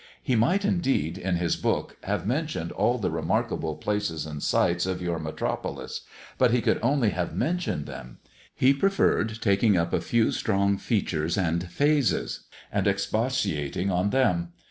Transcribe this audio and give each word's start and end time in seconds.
He 0.23 0.35
might 0.35 0.65
indeed, 0.65 1.19
in 1.19 1.35
his 1.35 1.55
book, 1.55 1.95
have 2.01 2.25
mentioned 2.25 2.71
all 2.71 2.97
the 2.97 3.11
remarkable 3.11 3.75
places 3.75 4.25
and 4.25 4.41
sights 4.41 4.87
of 4.87 4.99
your 4.99 5.19
metropolis; 5.19 6.01
but 6.39 6.49
he 6.49 6.59
could 6.59 6.79
only 6.81 7.11
have 7.11 7.35
mentioned 7.35 7.85
them. 7.85 8.17
He 8.55 8.73
preferred 8.73 9.39
taking 9.43 9.77
up 9.77 9.93
a 9.93 10.01
few 10.01 10.31
strong 10.31 10.79
features 10.79 11.37
and 11.37 11.69
phases, 11.69 12.47
and 12.71 12.87
expatiating 12.87 13.91
on 13.91 14.09
them. 14.09 14.53